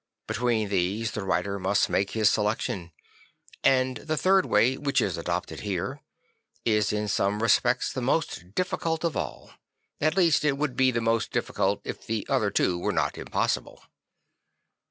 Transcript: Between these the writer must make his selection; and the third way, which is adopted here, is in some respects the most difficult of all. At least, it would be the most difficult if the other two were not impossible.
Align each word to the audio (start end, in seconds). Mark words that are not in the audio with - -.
Between 0.25 0.69
these 0.69 1.11
the 1.11 1.21
writer 1.23 1.59
must 1.59 1.87
make 1.87 2.09
his 2.13 2.27
selection; 2.27 2.91
and 3.63 3.97
the 3.97 4.17
third 4.17 4.47
way, 4.47 4.75
which 4.75 4.99
is 4.99 5.15
adopted 5.15 5.59
here, 5.59 6.01
is 6.65 6.91
in 6.91 7.07
some 7.07 7.43
respects 7.43 7.93
the 7.93 8.01
most 8.01 8.55
difficult 8.55 9.03
of 9.03 9.15
all. 9.15 9.51
At 9.99 10.17
least, 10.17 10.43
it 10.43 10.57
would 10.57 10.75
be 10.75 10.89
the 10.89 11.01
most 11.01 11.29
difficult 11.29 11.81
if 11.83 12.07
the 12.07 12.25
other 12.27 12.49
two 12.49 12.79
were 12.79 12.91
not 12.91 13.15
impossible. 13.15 13.83